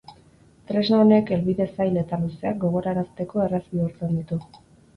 Tresna 0.71 1.01
honek 1.01 1.29
helbide 1.35 1.67
zail 1.75 2.01
eta 2.03 2.19
luzeak 2.23 2.59
gogorarazteko 2.65 3.47
erraz 3.47 3.63
bihurtzen 3.71 4.21
ditu. 4.21 4.43